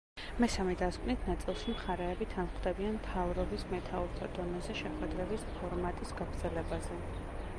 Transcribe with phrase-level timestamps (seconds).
[0.43, 6.99] მესამე დასკვნით ნაწილში მხარეები თანხმდებიან მტავრობის მეთაურთა დონეზე შეხვედრების ფორმატის გაგრძელებაზე.